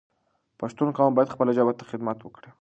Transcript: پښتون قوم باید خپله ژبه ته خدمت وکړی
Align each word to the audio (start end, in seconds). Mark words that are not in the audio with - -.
پښتون 0.59 0.89
قوم 0.97 1.11
باید 1.15 1.33
خپله 1.33 1.51
ژبه 1.57 1.73
ته 1.79 1.83
خدمت 1.91 2.17
وکړی 2.21 2.49